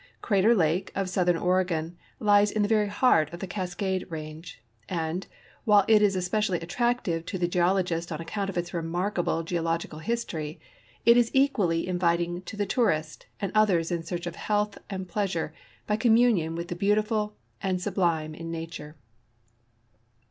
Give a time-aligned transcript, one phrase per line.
[0.19, 4.59] Crater lake of southern Oregon lies in the ver^'^ heart of the Cas cade range,
[4.89, 5.27] and,
[5.63, 10.59] while it is especially attractive to the geologist on account of its remarkable geological history,
[11.05, 15.07] it is equal!}' in viting to the tourist and others in search of health and
[15.07, 15.51] j)leasure
[15.85, 18.95] by communion with the beautiful and sublime in nature.